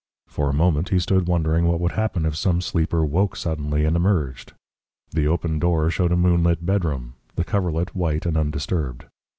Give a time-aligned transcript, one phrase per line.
[0.25, 3.95] For a moment he stood wondering what would happen if some sleeper woke suddenly and
[3.95, 4.53] emerged.
[5.11, 9.05] The open door showed a moonlit bedroom, the coverlet white and undisturbed.